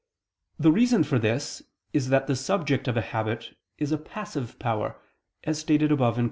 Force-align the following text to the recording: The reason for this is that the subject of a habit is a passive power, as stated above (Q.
The 0.57 0.71
reason 0.71 1.03
for 1.03 1.19
this 1.19 1.61
is 1.93 2.09
that 2.09 2.25
the 2.25 2.35
subject 2.35 2.87
of 2.87 2.97
a 2.97 3.01
habit 3.03 3.55
is 3.77 3.91
a 3.91 3.99
passive 3.99 4.57
power, 4.57 4.99
as 5.43 5.59
stated 5.59 5.91
above 5.91 6.15
(Q. 6.15 6.19